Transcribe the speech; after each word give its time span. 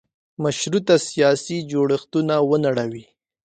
مشروطه 0.43 0.95
سیاسي 1.09 1.57
جوړښتونه 1.71 2.35
ونړوي. 2.49 3.05